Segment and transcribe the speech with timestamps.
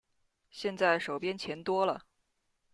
[0.49, 2.07] 现在手边钱多了